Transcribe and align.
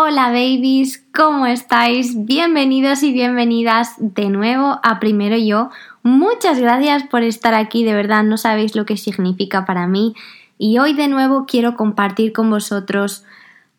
Hola 0.00 0.28
babies, 0.28 1.04
¿cómo 1.12 1.46
estáis? 1.46 2.24
Bienvenidos 2.24 3.02
y 3.02 3.12
bienvenidas 3.12 3.94
de 3.98 4.28
nuevo 4.28 4.78
a 4.84 5.00
Primero 5.00 5.36
Yo. 5.36 5.70
Muchas 6.04 6.60
gracias 6.60 7.02
por 7.02 7.24
estar 7.24 7.52
aquí, 7.54 7.82
de 7.82 7.94
verdad 7.94 8.22
no 8.22 8.36
sabéis 8.36 8.76
lo 8.76 8.86
que 8.86 8.96
significa 8.96 9.66
para 9.66 9.88
mí. 9.88 10.14
Y 10.56 10.78
hoy 10.78 10.92
de 10.92 11.08
nuevo 11.08 11.46
quiero 11.46 11.74
compartir 11.74 12.32
con 12.32 12.48
vosotros 12.48 13.24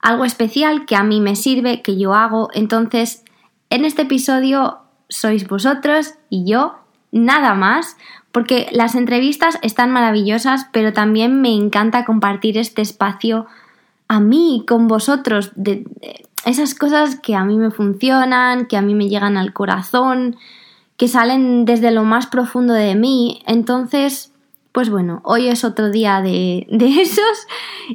algo 0.01 0.25
especial 0.25 0.85
que 0.85 0.97
a 0.97 1.03
mí 1.03 1.21
me 1.21 1.37
sirve, 1.37 1.81
que 1.81 1.97
yo 1.97 2.13
hago. 2.13 2.49
Entonces, 2.53 3.23
en 3.69 3.85
este 3.85 4.01
episodio 4.01 4.79
sois 5.07 5.47
vosotros 5.47 6.15
y 6.29 6.43
yo, 6.43 6.79
nada 7.13 7.53
más, 7.53 7.95
porque 8.33 8.67
las 8.73 8.95
entrevistas 8.95 9.57
están 9.61 9.89
maravillosas, 9.91 10.67
pero 10.73 10.91
también 10.91 11.39
me 11.39 11.53
encanta 11.53 12.03
compartir 12.03 12.57
este 12.57 12.81
espacio 12.81 13.47
a 14.09 14.19
mí, 14.19 14.65
con 14.67 14.87
vosotros, 14.87 15.51
de, 15.55 15.85
esas 16.45 16.73
cosas 16.73 17.15
que 17.15 17.35
a 17.35 17.45
mí 17.45 17.57
me 17.57 17.71
funcionan, 17.71 18.65
que 18.65 18.75
a 18.75 18.81
mí 18.81 18.95
me 18.95 19.07
llegan 19.07 19.37
al 19.37 19.53
corazón, 19.53 20.35
que 20.97 21.07
salen 21.07 21.63
desde 21.63 21.91
lo 21.91 22.03
más 22.03 22.27
profundo 22.27 22.73
de 22.73 22.95
mí. 22.95 23.41
Entonces, 23.45 24.33
pues 24.71 24.89
bueno, 24.89 25.21
hoy 25.23 25.47
es 25.47 25.63
otro 25.63 25.91
día 25.91 26.21
de, 26.21 26.67
de 26.69 26.87
esos. 27.01 27.47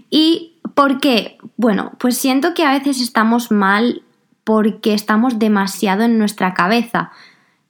¿Y 0.09 0.55
por 0.75 1.01
qué? 1.01 1.37
Bueno, 1.57 1.93
pues 1.99 2.17
siento 2.17 2.55
que 2.55 2.65
a 2.65 2.73
veces 2.73 3.01
estamos 3.01 3.51
mal 3.51 4.03
porque 4.45 4.95
estamos 4.95 5.39
demasiado 5.41 6.05
en 6.05 6.19
nuestra 6.19 6.55
cabeza. 6.55 7.11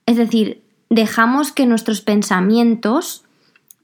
Es 0.04 0.18
decir, 0.18 0.62
dejamos 0.90 1.50
que 1.50 1.64
nuestros 1.64 2.02
pensamientos 2.02 3.24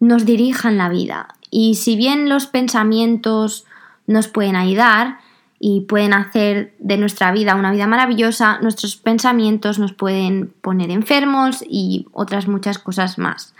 nos 0.00 0.26
dirijan 0.26 0.76
la 0.76 0.90
vida. 0.90 1.34
Y 1.50 1.76
si 1.76 1.96
bien 1.96 2.28
los 2.28 2.46
pensamientos 2.46 3.64
nos 4.10 4.28
pueden 4.28 4.56
ayudar 4.56 5.18
y 5.60 5.82
pueden 5.82 6.14
hacer 6.14 6.74
de 6.78 6.96
nuestra 6.96 7.30
vida 7.32 7.54
una 7.54 7.70
vida 7.70 7.86
maravillosa, 7.86 8.58
nuestros 8.60 8.96
pensamientos 8.96 9.78
nos 9.78 9.92
pueden 9.92 10.52
poner 10.62 10.90
enfermos 10.90 11.62
y 11.68 12.06
otras 12.12 12.48
muchas 12.48 12.78
cosas 12.78 13.18
más. 13.18 13.54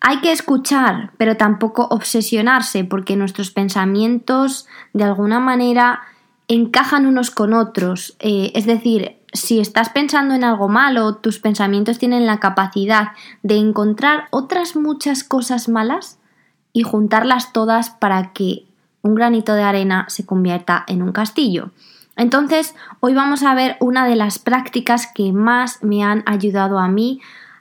Hay 0.00 0.18
que 0.20 0.32
escuchar, 0.32 1.12
pero 1.16 1.36
tampoco 1.36 1.86
obsesionarse, 1.90 2.84
porque 2.84 3.16
nuestros 3.16 3.50
pensamientos 3.50 4.66
de 4.92 5.04
alguna 5.04 5.40
manera 5.40 6.02
encajan 6.48 7.06
unos 7.06 7.30
con 7.30 7.54
otros. 7.54 8.16
Eh, 8.18 8.52
es 8.54 8.66
decir, 8.66 9.16
si 9.32 9.60
estás 9.60 9.88
pensando 9.88 10.34
en 10.34 10.44
algo 10.44 10.68
malo, 10.68 11.16
tus 11.16 11.38
pensamientos 11.38 11.98
tienen 11.98 12.26
la 12.26 12.38
capacidad 12.38 13.12
de 13.42 13.56
encontrar 13.56 14.28
otras 14.30 14.76
muchas 14.76 15.24
cosas 15.24 15.68
malas 15.68 16.18
y 16.72 16.82
juntarlas 16.82 17.54
todas 17.54 17.88
para 17.88 18.32
que 18.34 18.66
un 19.06 19.14
granito 19.14 19.54
de 19.54 19.62
arena 19.62 20.06
se 20.08 20.26
convierta 20.26 20.84
en 20.86 21.02
un 21.02 21.12
castillo. 21.12 21.70
Entonces, 22.16 22.74
hoy 23.00 23.14
vamos 23.14 23.42
a 23.42 23.54
ver 23.54 23.76
una 23.80 24.06
de 24.06 24.16
las 24.16 24.38
prácticas 24.38 25.06
que 25.06 25.32
más 25.32 25.82
me 25.82 26.02
han 26.02 26.22
ayudado 26.26 26.78
a 26.78 26.88
mí 26.88 27.20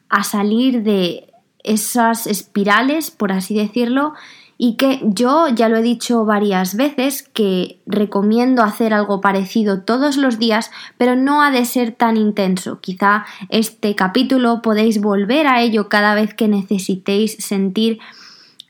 a 0.09 0.23
salir 0.23 0.83
de 0.83 1.33
esas 1.63 2.27
espirales, 2.27 3.11
por 3.11 3.31
así 3.31 3.55
decirlo, 3.55 4.13
y 4.57 4.75
que 4.77 5.01
yo 5.03 5.49
ya 5.49 5.67
lo 5.67 5.77
he 5.77 5.81
dicho 5.81 6.23
varias 6.23 6.75
veces 6.77 7.23
que 7.23 7.81
recomiendo 7.85 8.63
hacer 8.63 8.93
algo 8.93 9.19
parecido 9.19 9.81
todos 9.81 10.15
los 10.15 10.39
días, 10.39 10.71
pero 10.97 11.17
no 11.17 11.41
ha 11.41 11.51
de 11.51 11.65
ser 11.65 11.91
tan 11.91 12.15
intenso. 12.15 12.79
Quizá 12.79 13.25
este 13.49 13.95
capítulo 13.95 14.61
podéis 14.61 15.01
volver 15.01 15.47
a 15.47 15.61
ello 15.61 15.89
cada 15.89 16.15
vez 16.15 16.33
que 16.33 16.47
necesitéis 16.47 17.35
sentir 17.39 17.99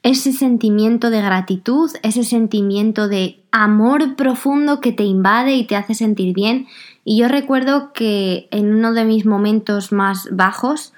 ese 0.05 0.33
sentimiento 0.33 1.09
de 1.09 1.19
gratitud, 1.19 1.89
ese 2.03 2.23
sentimiento 2.23 3.07
de 3.07 3.39
amor 3.49 4.15
profundo 4.15 4.79
que 4.79 4.91
te 4.91 5.03
invade 5.03 5.55
y 5.55 5.65
te 5.65 5.75
hace 5.75 5.95
sentir 5.95 6.35
bien. 6.35 6.67
Y 7.03 7.17
yo 7.17 7.27
recuerdo 7.27 7.91
que 7.91 8.47
en 8.51 8.71
uno 8.71 8.93
de 8.93 9.03
mis 9.03 9.25
momentos 9.25 9.91
más 9.91 10.29
bajos, 10.31 10.93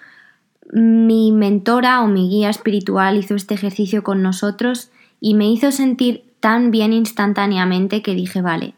mi 0.73 1.31
mentora 1.31 2.01
o 2.01 2.07
mi 2.07 2.29
guía 2.29 2.49
espiritual 2.49 3.15
hizo 3.15 3.35
este 3.35 3.53
ejercicio 3.53 4.03
con 4.03 4.21
nosotros 4.21 4.89
y 5.21 5.35
me 5.35 5.49
hizo 5.49 5.71
sentir 5.71 6.25
tan 6.41 6.69
bien 6.69 6.91
instantáneamente 6.91 8.01
que 8.01 8.13
dije, 8.13 8.41
vale, 8.41 8.73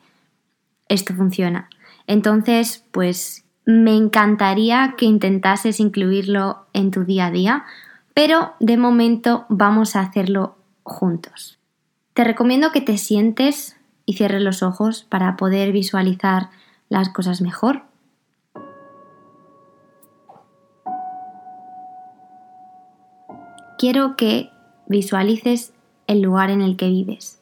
esto 0.90 1.16
funciona. 1.16 1.70
Entonces, 2.06 2.84
pues 2.92 3.46
me 3.66 3.96
encantaría 3.96 4.94
que 4.96 5.06
intentases 5.06 5.80
incluirlo 5.80 6.68
en 6.74 6.92
tu 6.92 7.04
día 7.04 7.26
a 7.26 7.32
día 7.32 7.66
pero 8.14 8.54
de 8.60 8.78
momento 8.78 9.46
vamos 9.50 9.96
a 9.96 10.02
hacerlo 10.02 10.58
juntos. 10.84 11.60
Te 12.14 12.24
recomiendo 12.24 12.72
que 12.72 12.82
te 12.82 12.98
sientes 12.98 13.78
y 14.06 14.14
cierres 14.14 14.42
los 14.42 14.64
ojos 14.64 15.06
para 15.08 15.38
poder 15.38 15.72
visualizar 15.72 16.50
las 16.90 17.10
cosas 17.10 17.42
mejor. 17.42 17.84
Quiero 23.78 24.18
que 24.18 24.50
visualices 24.88 25.74
el 26.08 26.22
lugar 26.22 26.50
en 26.50 26.62
el 26.62 26.76
que 26.76 26.90
vives. 26.90 27.40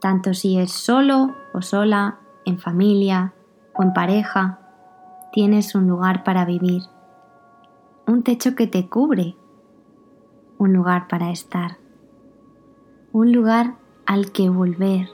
Tanto 0.00 0.34
si 0.34 0.58
es 0.58 0.70
solo 0.70 1.34
o 1.52 1.62
sola, 1.62 2.18
en 2.44 2.58
familia 2.58 3.32
o 3.74 3.82
en 3.82 3.92
pareja 3.92 4.61
tienes 5.32 5.74
un 5.74 5.88
lugar 5.88 6.24
para 6.24 6.44
vivir, 6.44 6.82
un 8.06 8.22
techo 8.22 8.54
que 8.54 8.66
te 8.66 8.88
cubre, 8.88 9.34
un 10.58 10.74
lugar 10.74 11.08
para 11.08 11.30
estar, 11.30 11.78
un 13.12 13.32
lugar 13.32 13.76
al 14.04 14.30
que 14.30 14.50
volver. 14.50 15.08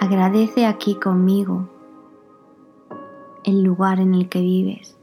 Agradece 0.00 0.66
aquí 0.66 0.96
conmigo 0.96 1.68
el 3.44 3.62
lugar 3.62 4.00
en 4.00 4.14
el 4.14 4.28
que 4.28 4.40
vives. 4.40 4.98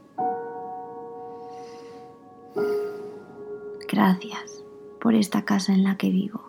Gracias 3.88 4.62
por 5.00 5.14
esta 5.14 5.46
casa 5.46 5.72
en 5.72 5.82
la 5.82 5.96
que 5.96 6.10
vivo. 6.10 6.42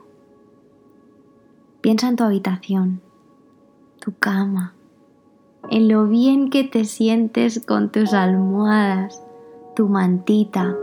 Piensa 1.80 2.10
en 2.10 2.18
tu 2.18 2.26
habitación, 2.26 3.02
tu 4.00 4.14
cama, 4.18 4.76
en 5.72 5.88
lo 5.88 6.06
bien 6.06 6.50
que 6.50 6.66
te 6.66 6.84
sientes 6.84 7.66
con 7.66 7.94
tus 7.94 8.14
almohadas, 8.14 9.24
tu 9.74 9.88
mantita, 9.88 10.76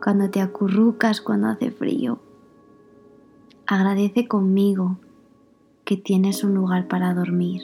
cuando 0.00 0.30
te 0.30 0.40
acurrucas 0.40 1.20
cuando 1.20 1.48
hace 1.48 1.72
frío. 1.72 2.20
Agradece 3.66 4.28
conmigo 4.28 4.96
que 5.84 5.96
tienes 5.96 6.44
un 6.44 6.54
lugar 6.54 6.86
para 6.86 7.14
dormir. 7.14 7.62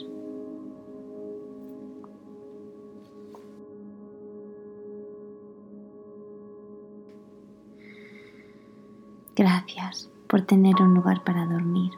Gracias 9.33 10.09
por 10.27 10.41
tener 10.41 10.75
un 10.81 10.93
lugar 10.93 11.23
para 11.23 11.45
dormir. 11.45 11.91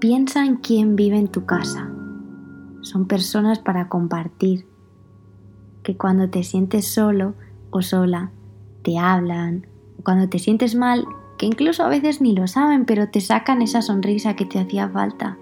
Piensa 0.00 0.46
en 0.46 0.56
quién 0.56 0.96
vive 0.96 1.18
en 1.18 1.28
tu 1.28 1.44
casa 1.44 1.90
son 2.82 3.06
personas 3.06 3.58
para 3.58 3.88
compartir, 3.88 4.66
que 5.82 5.96
cuando 5.96 6.28
te 6.28 6.42
sientes 6.42 6.86
solo 6.86 7.34
o 7.70 7.80
sola, 7.80 8.30
te 8.82 8.98
hablan, 8.98 9.66
cuando 10.04 10.28
te 10.28 10.38
sientes 10.38 10.74
mal, 10.74 11.06
que 11.38 11.46
incluso 11.46 11.84
a 11.84 11.88
veces 11.88 12.20
ni 12.20 12.34
lo 12.34 12.46
saben, 12.46 12.84
pero 12.84 13.08
te 13.08 13.20
sacan 13.20 13.62
esa 13.62 13.82
sonrisa 13.82 14.34
que 14.34 14.44
te 14.44 14.58
hacía 14.58 14.88
falta. 14.88 15.38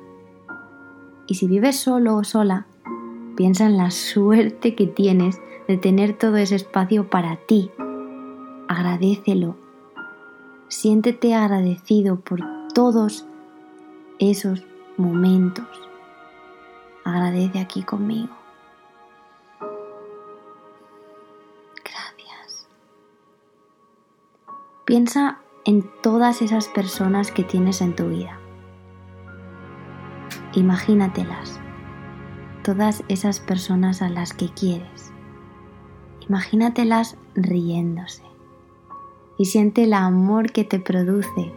Y 1.27 1.35
si 1.35 1.47
vives 1.47 1.77
solo 1.77 2.17
o 2.17 2.25
sola, 2.25 2.67
piensa 3.37 3.67
en 3.67 3.77
la 3.77 3.91
suerte 3.91 4.75
que 4.75 4.87
tienes 4.87 5.41
de 5.67 5.77
tener 5.77 6.17
todo 6.17 6.37
ese 6.37 6.57
espacio 6.57 7.09
para 7.09 7.37
ti. 7.37 7.71
Agradecelo. 8.69 9.57
Siéntete 10.69 11.35
agradecido 11.35 12.21
por 12.21 12.41
todos 12.75 13.27
esos 14.19 14.65
momentos 14.97 15.90
agradece 17.11 17.61
aquí 17.61 17.83
conmigo. 17.83 18.35
Gracias. 21.85 22.69
Piensa 24.85 25.41
en 25.65 25.89
todas 26.03 26.43
esas 26.43 26.69
personas 26.69 27.31
que 27.31 27.45
tienes 27.45 27.81
en 27.81 27.95
tu 27.95 28.09
vida. 28.09 28.39
Imagínatelas, 30.55 31.61
todas 32.65 33.05
esas 33.09 33.41
personas 33.41 34.03
a 34.03 34.09
las 34.09 34.33
que 34.33 34.49
quieres. 34.49 35.13
Imagínatelas 36.29 37.17
riéndose 37.35 38.23
y 39.39 39.47
siente 39.47 39.85
el 39.85 39.95
amor 39.95 40.53
que 40.53 40.65
te 40.65 40.81
produce 40.81 41.53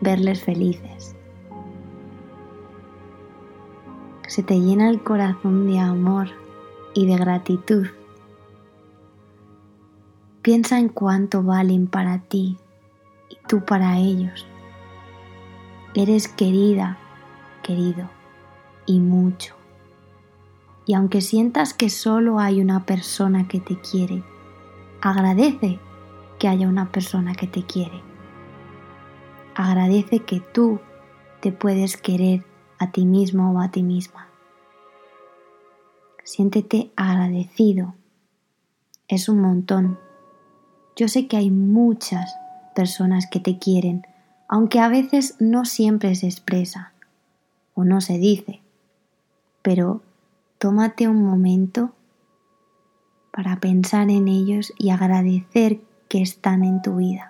verles 0.00 0.42
felices. 0.42 1.16
Se 4.30 4.44
te 4.44 4.60
llena 4.60 4.88
el 4.88 5.02
corazón 5.02 5.66
de 5.66 5.80
amor 5.80 6.28
y 6.94 7.04
de 7.06 7.16
gratitud. 7.16 7.88
Piensa 10.40 10.78
en 10.78 10.88
cuánto 10.88 11.42
valen 11.42 11.88
para 11.88 12.20
ti 12.20 12.56
y 13.28 13.36
tú 13.48 13.64
para 13.64 13.98
ellos. 13.98 14.46
Eres 15.94 16.28
querida, 16.28 16.96
querido, 17.64 18.08
y 18.86 19.00
mucho. 19.00 19.56
Y 20.86 20.94
aunque 20.94 21.22
sientas 21.22 21.74
que 21.74 21.90
solo 21.90 22.38
hay 22.38 22.60
una 22.60 22.86
persona 22.86 23.48
que 23.48 23.58
te 23.58 23.80
quiere, 23.80 24.22
agradece 25.00 25.80
que 26.38 26.46
haya 26.46 26.68
una 26.68 26.92
persona 26.92 27.34
que 27.34 27.48
te 27.48 27.64
quiere. 27.64 28.00
Agradece 29.56 30.20
que 30.20 30.38
tú 30.38 30.78
te 31.40 31.50
puedes 31.50 31.96
querer 31.96 32.44
a 32.80 32.90
ti 32.90 33.04
mismo 33.04 33.52
o 33.52 33.60
a 33.60 33.70
ti 33.70 33.82
misma. 33.82 34.26
Siéntete 36.24 36.90
agradecido. 36.96 37.94
Es 39.06 39.28
un 39.28 39.40
montón. 39.40 39.98
Yo 40.96 41.06
sé 41.06 41.28
que 41.28 41.36
hay 41.36 41.50
muchas 41.50 42.34
personas 42.74 43.28
que 43.30 43.38
te 43.38 43.58
quieren, 43.58 44.06
aunque 44.48 44.80
a 44.80 44.88
veces 44.88 45.36
no 45.38 45.66
siempre 45.66 46.14
se 46.14 46.26
expresa 46.26 46.92
o 47.74 47.84
no 47.84 48.00
se 48.00 48.18
dice. 48.18 48.60
Pero 49.60 50.00
tómate 50.58 51.06
un 51.06 51.22
momento 51.22 51.92
para 53.30 53.60
pensar 53.60 54.10
en 54.10 54.26
ellos 54.26 54.72
y 54.78 54.90
agradecer 54.90 55.80
que 56.08 56.22
están 56.22 56.64
en 56.64 56.80
tu 56.80 56.96
vida. 56.96 57.29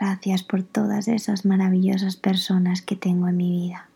Gracias 0.00 0.44
por 0.44 0.62
todas 0.62 1.08
esas 1.08 1.44
maravillosas 1.44 2.16
personas 2.16 2.82
que 2.82 2.94
tengo 2.94 3.26
en 3.26 3.36
mi 3.36 3.50
vida. 3.50 3.88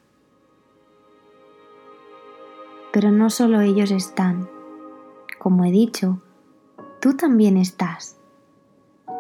Pero 2.93 3.13
no 3.13 3.31
solo 3.31 3.61
ellos 3.61 3.93
están. 3.93 4.49
Como 5.39 5.65
he 5.65 5.71
dicho, 5.71 6.21
tú 7.01 7.17
también 7.17 7.57
estás. 7.57 8.17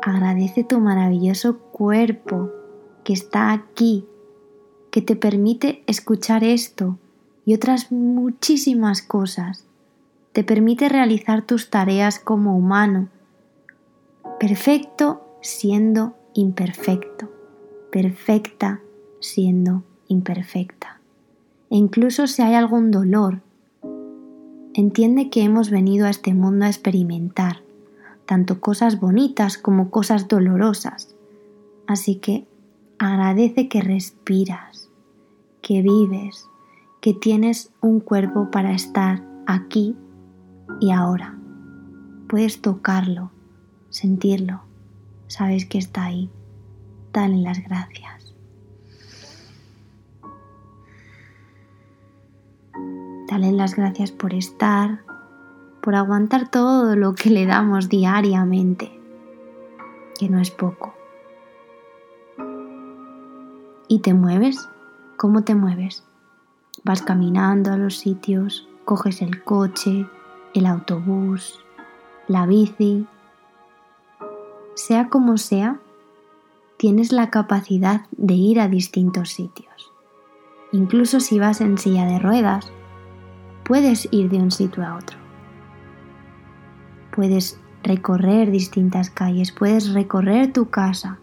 Agradece 0.03 0.65
tu 0.65 0.81
maravilloso 0.81 1.59
cuerpo 1.59 2.51
que 3.05 3.13
está 3.13 3.53
aquí, 3.53 4.05
que 4.91 5.03
te 5.03 5.15
permite 5.15 5.85
escuchar 5.87 6.43
esto 6.43 6.99
y 7.45 7.55
otras 7.55 7.93
muchísimas 7.93 9.03
cosas. 9.03 9.67
Te 10.33 10.43
permite 10.43 10.89
realizar 10.89 11.43
tus 11.43 11.71
tareas 11.71 12.19
como 12.19 12.57
humano, 12.57 13.09
perfecto 14.41 15.25
siendo 15.41 16.17
imperfecto, 16.35 17.31
perfecta 17.91 18.81
siendo 19.21 19.85
imperfecta. 20.09 21.01
E 21.71 21.77
incluso 21.77 22.27
si 22.27 22.43
hay 22.43 22.55
algún 22.55 22.91
dolor, 22.91 23.41
entiende 24.75 25.31
que 25.31 25.43
hemos 25.43 25.71
venido 25.71 26.07
a 26.07 26.11
este 26.11 26.35
mundo 26.35 26.65
a 26.65 26.69
experimentar 26.69 27.63
tanto 28.27 28.61
cosas 28.61 29.01
bonitas 29.01 29.59
como 29.59 29.91
cosas 29.91 30.29
dolorosas. 30.29 31.15
Así 31.87 32.17
que 32.17 32.47
agradece 32.99 33.69
que 33.69 33.83
respiras, 33.83 34.89
que 35.61 35.83
vives, 35.83 36.47
que 37.01 37.15
tienes 37.15 37.73
un 37.81 38.01
cuerpo 38.01 38.51
para 38.51 38.73
estar 38.73 39.23
aquí 39.47 39.97
y 40.81 40.93
ahora. 40.93 41.39
Puedes 42.29 42.63
tocarlo, 42.63 43.31
sentirlo 43.91 44.72
sabes 45.33 45.65
que 45.65 45.79
está 45.79 46.05
ahí. 46.05 46.31
Dale 47.13 47.39
las 47.39 47.63
gracias. 47.65 48.35
Dale 53.29 53.53
las 53.53 53.75
gracias 53.75 54.13
por 54.13 54.35
estar, 54.35 55.05
por 55.81 55.95
aguantar 55.95 56.51
todo 56.51 56.97
lo 56.97 57.15
que 57.15 57.31
le 57.31 57.47
damos 57.47 57.89
diariamente, 57.89 58.93
que 60.19 60.29
no 60.29 60.39
es 60.39 60.51
poco. 60.51 60.95
¿Y 63.89 64.01
te 64.01 64.13
mueves? 64.13 64.69
¿Cómo 65.17 65.45
te 65.45 65.55
mueves? 65.55 66.05
Vas 66.85 67.01
caminando 67.01 67.73
a 67.73 67.79
los 67.79 67.97
sitios, 67.97 68.69
coges 68.85 69.23
el 69.23 69.43
coche, 69.45 70.07
el 70.53 70.67
autobús, 70.67 71.59
la 72.29 72.45
bici, 72.45 73.07
sea 74.75 75.09
como 75.09 75.39
sea, 75.39 75.81
tienes 76.77 77.13
la 77.13 77.31
capacidad 77.31 78.07
de 78.13 78.35
ir 78.35 78.61
a 78.61 78.69
distintos 78.69 79.31
sitios. 79.31 79.93
Incluso 80.73 81.21
si 81.21 81.39
vas 81.39 81.61
en 81.61 81.79
silla 81.79 82.07
de 82.07 82.19
ruedas, 82.19 82.73
puedes 83.65 84.09
ir 84.11 84.31
de 84.31 84.39
un 84.39 84.51
sitio 84.51 84.85
a 84.85 84.97
otro. 84.97 85.19
Puedes 87.15 87.61
recorrer 87.83 88.51
distintas 88.51 89.11
calles, 89.11 89.53
puedes 89.53 89.93
recorrer 89.93 90.53
tu 90.53 90.71
casa, 90.71 91.19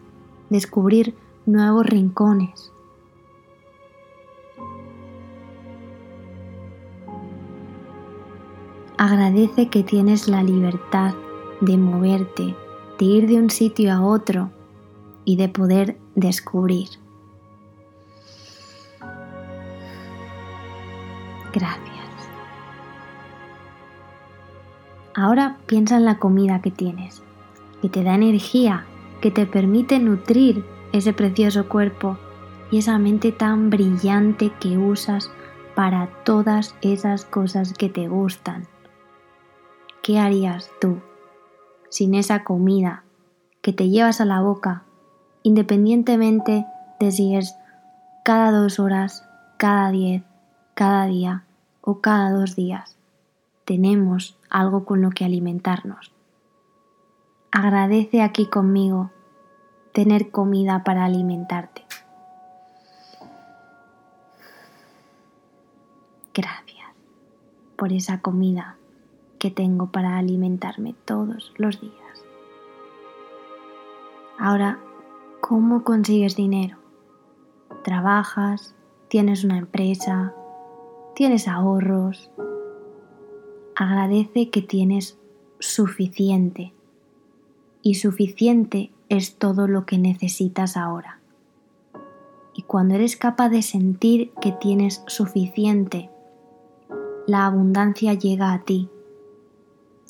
descubrir 0.50 1.16
nuevos 1.46 1.86
rincones. 1.86 2.72
Agradece 8.98 9.70
que 9.70 9.82
tienes 9.82 10.28
la 10.28 10.44
libertad 10.44 11.14
de 11.62 11.78
moverte 11.78 12.56
de 13.00 13.06
ir 13.06 13.28
de 13.28 13.36
un 13.38 13.50
sitio 13.50 13.94
a 13.94 14.02
otro 14.02 14.52
y 15.24 15.38
de 15.38 15.48
poder 15.48 15.98
descubrir. 16.16 16.90
Gracias. 21.54 21.90
Ahora 25.16 25.58
piensa 25.66 25.98
en 25.98 26.06
la 26.06 26.20
comida 26.20 26.62
que 26.62 26.72
tienes, 26.72 27.24
que 27.82 27.90
te 27.90 28.04
da 28.04 28.16
energía, 28.16 28.86
que 29.22 29.32
te 29.32 29.46
permite 29.46 30.00
nutrir 30.00 30.66
ese 30.92 31.14
precioso 31.14 31.68
cuerpo 31.68 32.18
y 32.70 32.80
esa 32.80 33.00
mente 33.00 33.32
tan 33.32 33.70
brillante 33.70 34.52
que 34.60 34.78
usas 34.78 35.32
para 35.74 36.08
todas 36.24 36.76
esas 36.82 37.26
cosas 37.26 37.74
que 37.74 37.90
te 37.90 38.08
gustan. 38.08 38.68
¿Qué 40.02 40.20
harías 40.20 40.70
tú 40.80 41.00
sin 41.90 42.16
esa 42.16 42.44
comida 42.44 43.04
que 43.62 43.74
te 43.74 43.90
llevas 43.90 44.22
a 44.22 44.26
la 44.26 44.42
boca, 44.42 44.84
independientemente 45.44 46.66
de 47.00 47.12
si 47.12 47.36
es 47.36 47.56
cada 48.24 48.52
dos 48.52 48.80
horas, 48.80 49.28
cada 49.58 49.92
diez, 49.92 50.24
cada 50.74 51.06
día 51.06 51.44
o 51.82 52.00
cada 52.00 52.32
dos 52.32 52.56
días. 52.56 52.96
Tenemos 53.66 54.38
algo 54.50 54.86
con 54.86 55.02
lo 55.02 55.10
que 55.10 55.26
alimentarnos. 55.26 56.14
Agradece 57.52 58.22
aquí 58.22 58.46
conmigo 58.46 59.12
tener 59.94 60.32
comida 60.32 60.84
para 60.84 61.06
alimentarte. 61.06 61.84
Gracias 66.34 66.88
por 67.76 67.92
esa 67.92 68.22
comida 68.22 68.79
que 69.40 69.50
tengo 69.50 69.88
para 69.88 70.18
alimentarme 70.18 70.94
todos 71.06 71.54
los 71.58 71.82
días. 71.82 72.26
Ahora, 74.38 74.80
¿cómo 75.42 75.84
consigues 75.84 76.36
dinero? 76.36 76.78
Trabajas, 77.84 78.76
tienes 79.08 79.44
una 79.44 79.58
empresa, 79.58 80.34
tienes 81.16 81.48
ahorros. 81.48 82.30
Agradece 83.76 84.50
que 84.50 84.62
tienes 84.62 85.18
suficiente 85.60 86.74
y 87.82 87.96
suficiente 87.96 88.92
es 89.08 89.36
todo 89.36 89.68
lo 89.68 89.86
que 89.86 89.98
necesitas 89.98 90.78
ahora. 90.78 91.20
Y 92.54 92.64
cuando 92.64 92.96
eres 92.96 93.16
capaz 93.16 93.50
de 93.50 93.62
sentir 93.62 94.32
que 94.42 94.52
tienes 94.52 95.02
suficiente, 95.08 96.10
la 97.26 97.46
abundancia 97.46 98.14
llega 98.14 98.54
a 98.54 98.64
ti 98.64 98.90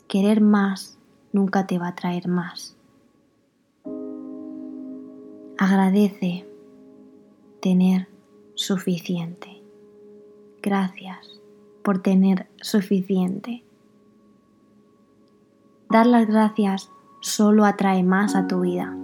querer 0.09 0.41
más 0.41 0.97
nunca 1.31 1.67
te 1.67 1.77
va 1.77 1.89
a 1.89 1.95
traer 1.95 2.27
más. 2.27 2.75
Agradece 5.57 6.47
tener 7.61 8.07
suficiente. 8.55 9.61
Gracias 10.63 11.39
por 11.83 12.01
tener 12.01 12.47
suficiente. 12.59 13.63
Dar 15.91 16.07
las 16.07 16.27
gracias 16.27 16.89
solo 17.21 17.65
atrae 17.65 18.01
más 18.01 18.35
a 18.35 18.47
tu 18.47 18.61
vida. 18.61 18.95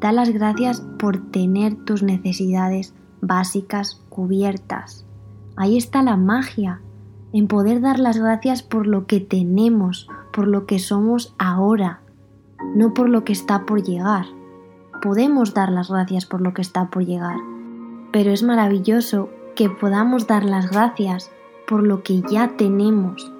Dar 0.00 0.14
las 0.14 0.30
gracias 0.30 0.80
por 0.98 1.30
tener 1.30 1.84
tus 1.84 2.02
necesidades 2.02 2.94
básicas 3.20 4.00
cubiertas. 4.08 5.04
Ahí 5.56 5.76
está 5.76 6.02
la 6.02 6.16
magia 6.16 6.80
en 7.32 7.46
poder 7.46 7.80
dar 7.80 7.98
las 7.98 8.18
gracias 8.18 8.62
por 8.62 8.86
lo 8.86 9.06
que 9.06 9.20
tenemos, 9.20 10.08
por 10.32 10.46
lo 10.46 10.66
que 10.66 10.78
somos 10.78 11.34
ahora, 11.38 12.00
no 12.74 12.94
por 12.94 13.08
lo 13.08 13.24
que 13.24 13.32
está 13.32 13.64
por 13.64 13.82
llegar. 13.82 14.26
Podemos 15.00 15.54
dar 15.54 15.70
las 15.70 15.90
gracias 15.90 16.26
por 16.26 16.40
lo 16.40 16.54
que 16.54 16.62
está 16.62 16.90
por 16.90 17.04
llegar, 17.04 17.36
pero 18.12 18.30
es 18.30 18.42
maravilloso 18.42 19.30
que 19.56 19.68
podamos 19.68 20.26
dar 20.26 20.44
las 20.44 20.70
gracias 20.70 21.30
por 21.66 21.82
lo 21.82 22.02
que 22.02 22.22
ya 22.30 22.56
tenemos. 22.56 23.32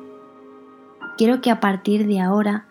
Quiero 1.17 1.41
que 1.41 1.51
a 1.51 1.61
partir 1.61 2.07
de 2.07 2.21
ahora, 2.21 2.67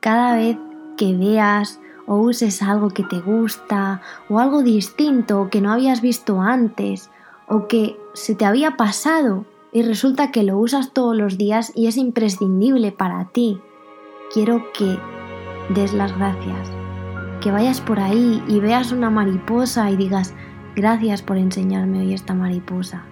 cada 0.00 0.36
vez 0.36 0.58
que 0.96 1.16
veas 1.16 1.80
o 2.06 2.16
uses 2.16 2.62
algo 2.62 2.90
que 2.90 3.02
te 3.02 3.20
gusta 3.20 4.00
o 4.28 4.38
algo 4.38 4.62
distinto 4.62 5.48
que 5.50 5.60
no 5.60 5.72
habías 5.72 6.00
visto 6.00 6.40
antes 6.40 7.10
o 7.48 7.66
que 7.66 7.98
se 8.14 8.34
te 8.34 8.44
había 8.44 8.76
pasado 8.76 9.44
y 9.76 9.82
resulta 9.82 10.30
que 10.30 10.42
lo 10.42 10.56
usas 10.56 10.94
todos 10.94 11.14
los 11.14 11.36
días 11.36 11.70
y 11.74 11.86
es 11.86 11.98
imprescindible 11.98 12.92
para 12.92 13.26
ti. 13.26 13.60
Quiero 14.32 14.72
que 14.72 14.98
des 15.68 15.92
las 15.92 16.16
gracias, 16.16 16.70
que 17.42 17.50
vayas 17.50 17.82
por 17.82 18.00
ahí 18.00 18.42
y 18.48 18.58
veas 18.58 18.90
una 18.90 19.10
mariposa 19.10 19.90
y 19.90 19.96
digas 19.98 20.32
gracias 20.76 21.20
por 21.20 21.36
enseñarme 21.36 22.00
hoy 22.00 22.14
esta 22.14 22.32
mariposa. 22.32 23.04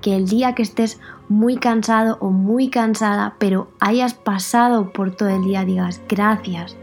Que 0.00 0.16
el 0.16 0.26
día 0.26 0.56
que 0.56 0.64
estés 0.64 1.00
muy 1.28 1.58
cansado 1.58 2.18
o 2.20 2.30
muy 2.30 2.70
cansada, 2.70 3.36
pero 3.38 3.68
hayas 3.78 4.14
pasado 4.14 4.92
por 4.92 5.12
todo 5.12 5.28
el 5.28 5.44
día, 5.44 5.64
digas 5.64 6.02
gracias 6.08 6.76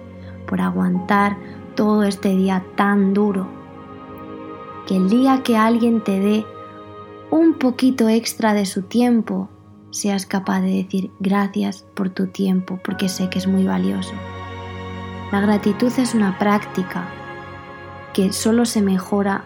por 0.48 0.62
aguantar 0.62 1.36
todo 1.76 2.04
este 2.04 2.30
día 2.30 2.64
tan 2.78 3.14
duro. 3.14 3.50
Que 4.88 4.96
el 4.96 5.10
día 5.10 5.44
que 5.44 5.58
alguien 5.58 6.02
te 6.02 6.18
dé 6.18 6.46
un 7.32 7.54
poquito 7.56 8.10
extra 8.10 8.54
de 8.54 8.66
su 8.66 8.84
tiempo, 8.84 9.50
seas 9.90 10.26
capaz 10.26 10.62
de 10.62 10.84
decir 10.84 11.12
gracias 11.20 11.86
por 11.96 12.10
tu 12.10 12.28
tiempo, 12.28 12.80
porque 12.84 13.10
sé 13.10 13.30
que 13.30 13.40
es 13.40 13.48
muy 13.48 13.66
valioso. 13.66 14.14
La 15.32 15.40
gratitud 15.40 15.92
es 15.98 16.14
una 16.14 16.38
práctica 16.38 17.06
que 18.14 18.34
solo 18.34 18.66
se 18.66 18.82
mejora 18.82 19.46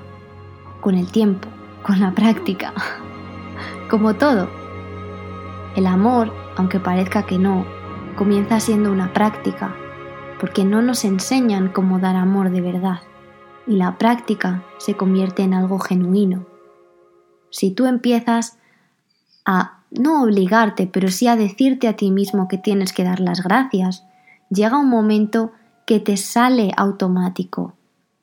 con 0.82 0.96
el 0.96 1.12
tiempo, 1.12 1.48
con 1.84 2.00
la 2.00 2.12
práctica. 2.12 2.74
Como 3.90 4.16
todo, 4.16 4.50
el 5.76 5.86
amor, 5.86 6.34
aunque 6.58 6.80
parezca 6.80 7.24
que 7.28 7.38
no, 7.38 7.66
comienza 8.16 8.60
siendo 8.60 8.92
una 8.92 9.14
práctica 9.14 9.76
porque 10.40 10.66
no 10.66 10.82
nos 10.82 11.06
enseñan 11.06 11.70
cómo 11.70 12.00
dar 12.00 12.16
amor 12.16 12.50
de 12.50 12.62
verdad, 12.62 13.02
y 13.68 13.78
la 13.78 13.98
práctica 13.98 14.64
se 14.78 14.96
convierte 14.96 15.44
en 15.44 15.54
algo 15.54 15.80
genuino. 15.80 16.46
Si 17.50 17.72
tú 17.72 17.86
empiezas 17.86 18.58
a 19.46 19.80
no 19.92 20.24
obligarte, 20.24 20.88
pero 20.88 21.10
sí 21.10 21.28
a 21.28 21.36
decirte 21.36 21.88
a 21.88 21.96
ti 21.96 22.12
mismo 22.12 22.48
que 22.48 22.58
tienes 22.58 22.94
que 22.94 23.04
dar 23.04 23.20
las 23.20 23.42
gracias, 23.42 24.04
llega 24.50 24.80
un 24.80 24.90
momento 24.90 25.52
que 25.86 26.00
te 26.00 26.18
sale 26.18 26.72
automático. 26.76 27.74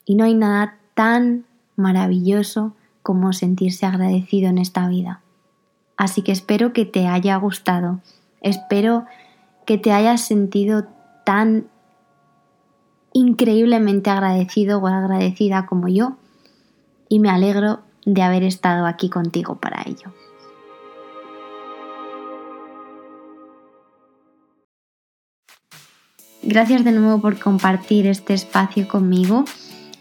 Y 0.05 0.17
no 0.17 0.25
hay 0.25 0.35
nada 0.35 0.77
tan 0.95 1.45
maravilloso 1.77 2.75
como 3.03 3.33
sentirse 3.33 3.87
agradecido 3.87 4.49
en 4.49 4.59
esta 4.59 4.89
vida. 4.89 5.21
Así 5.97 6.23
que 6.23 6.33
espero 6.33 6.73
que 6.73 6.85
te 6.85 7.07
haya 7.07 7.37
gustado, 7.37 8.01
espero 8.41 9.05
que 9.67 9.79
te 9.79 9.93
hayas 9.93 10.21
sentido 10.21 10.87
tan 11.25 11.67
increíblemente 13.13 14.11
agradecido 14.11 14.79
o 14.79 14.87
agradecida 14.87 15.67
como 15.67 15.89
yo. 15.89 16.17
Y 17.09 17.21
me 17.21 17.31
alegro 17.31 17.81
de 18.05 18.23
haber 18.23 18.43
estado 18.43 18.87
aquí 18.87 19.09
contigo 19.09 19.57
para 19.57 19.83
ello. 19.87 20.13
Gracias 26.43 26.85
de 26.85 26.93
nuevo 26.93 27.21
por 27.21 27.39
compartir 27.39 28.07
este 28.07 28.35
espacio 28.35 28.89
conmigo. 28.89 29.45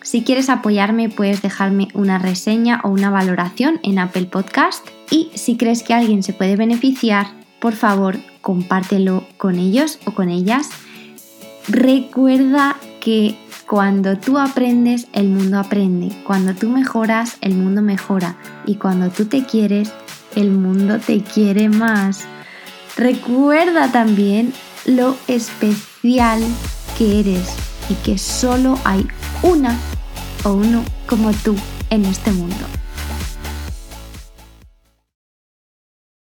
Si 0.01 0.23
quieres 0.23 0.49
apoyarme 0.49 1.07
puedes 1.07 1.43
dejarme 1.43 1.89
una 1.93 2.17
reseña 2.17 2.81
o 2.83 2.89
una 2.89 3.11
valoración 3.11 3.79
en 3.83 3.99
Apple 3.99 4.25
Podcast 4.25 4.87
y 5.11 5.29
si 5.35 5.55
crees 5.55 5.83
que 5.83 5.93
alguien 5.93 6.23
se 6.23 6.33
puede 6.33 6.55
beneficiar, 6.55 7.27
por 7.59 7.73
favor 7.73 8.17
compártelo 8.41 9.23
con 9.37 9.59
ellos 9.59 9.99
o 10.05 10.13
con 10.13 10.29
ellas. 10.29 10.69
Recuerda 11.67 12.75
que 12.99 13.37
cuando 13.71 14.17
tú 14.17 14.37
aprendes, 14.37 15.07
el 15.13 15.29
mundo 15.29 15.57
aprende. 15.57 16.11
Cuando 16.27 16.53
tú 16.53 16.67
mejoras, 16.67 17.37
el 17.39 17.53
mundo 17.53 17.81
mejora. 17.81 18.35
Y 18.65 18.75
cuando 18.75 19.09
tú 19.11 19.27
te 19.27 19.45
quieres, 19.45 19.93
el 20.35 20.51
mundo 20.51 20.99
te 20.99 21.23
quiere 21.23 21.69
más. 21.69 22.25
Recuerda 22.97 23.89
también 23.89 24.51
lo 24.83 25.15
especial 25.29 26.43
que 26.97 27.21
eres 27.21 27.47
y 27.87 27.93
que 28.03 28.17
solo 28.17 28.77
hay 28.83 29.07
una 29.41 29.77
o 30.43 30.51
uno 30.51 30.83
como 31.07 31.31
tú 31.31 31.55
en 31.89 32.03
este 32.03 32.33
mundo. 32.33 32.80